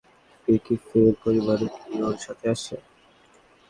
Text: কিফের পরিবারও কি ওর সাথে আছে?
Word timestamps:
কিফের 0.65 1.11
পরিবারও 1.21 1.67
কি 1.75 1.93
ওর 2.01 2.15
সাথে 2.19 2.45
আছে? 2.53 2.75